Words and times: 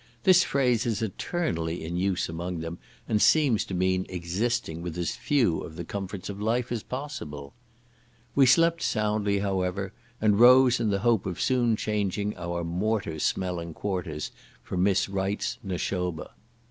This 0.23 0.43
phrase 0.43 0.87
is 0.87 1.03
eternally 1.03 1.85
in 1.85 1.95
use 1.95 2.27
among 2.27 2.57
them, 2.61 2.79
and 3.07 3.21
seems 3.21 3.63
to 3.65 3.75
mean 3.75 4.07
existing 4.09 4.81
with 4.81 4.97
as 4.97 5.15
few 5.15 5.59
of 5.61 5.75
the 5.75 5.85
comforts 5.85 6.27
of 6.27 6.41
life 6.41 6.71
as 6.71 6.81
possible. 6.81 7.53
We 8.33 8.47
slept 8.47 8.81
soundly 8.81 9.37
however, 9.41 9.93
and 10.19 10.39
rose 10.39 10.79
in 10.79 10.89
the 10.89 11.01
hope 11.05 11.27
of 11.27 11.39
soon 11.39 11.75
changing 11.75 12.35
our 12.35 12.63
mortar 12.63 13.19
smelling 13.19 13.75
quarters 13.75 14.31
for 14.63 14.75
Miss 14.75 15.07
Wright's 15.07 15.59
Nashoba. 15.61 16.31